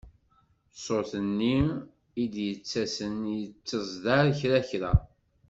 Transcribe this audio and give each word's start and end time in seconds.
Ṣṣut-nni 0.75 1.57
i 2.21 2.25
d-yettasen 2.33 3.15
yettezdar 3.39 4.25
kra 4.39 4.59
kra. 4.69 4.93